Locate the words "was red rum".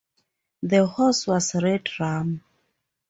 1.27-2.41